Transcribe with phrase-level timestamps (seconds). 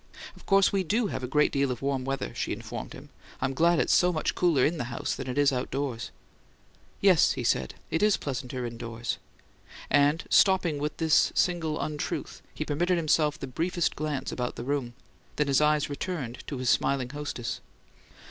[0.35, 3.09] "Of course we DO have a great deal of warm weather," she informed him.
[3.39, 6.09] "I'm glad it's so much cooler in the house than it is outdoors."
[7.01, 7.75] "Yes," he said.
[7.91, 9.19] "It is pleasanter indoors."
[9.91, 14.95] And, stopping with this single untruth, he permitted himself the briefest glance about the room;
[15.35, 17.61] then his eyes returned to his smiling hostess.